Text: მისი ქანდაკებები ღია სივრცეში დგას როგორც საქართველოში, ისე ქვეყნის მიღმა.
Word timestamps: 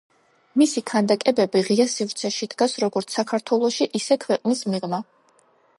მისი 0.61 0.81
ქანდაკებები 0.91 1.61
ღია 1.67 1.85
სივრცეში 1.91 2.49
დგას 2.55 2.75
როგორც 2.85 3.19
საქართველოში, 3.19 3.89
ისე 4.03 4.19
ქვეყნის 4.27 4.67
მიღმა. 4.75 5.07